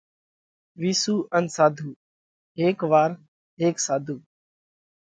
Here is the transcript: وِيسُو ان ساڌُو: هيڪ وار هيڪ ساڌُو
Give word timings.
وِيسُو 0.79 1.15
ان 1.37 1.45
ساڌُو: 1.55 1.89
هيڪ 2.59 2.79
وار 2.91 3.11
هيڪ 3.61 3.75
ساڌُو 3.85 4.17